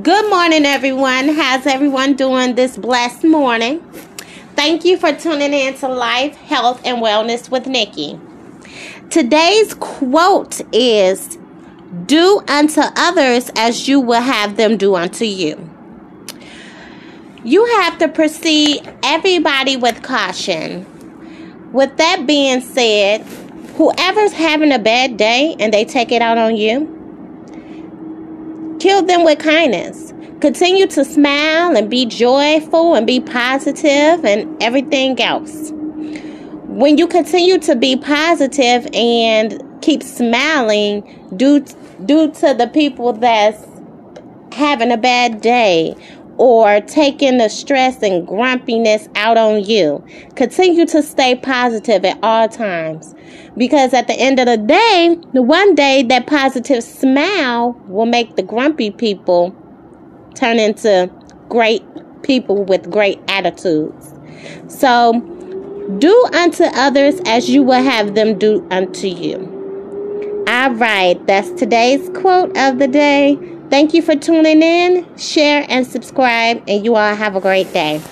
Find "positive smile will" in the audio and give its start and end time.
56.26-58.06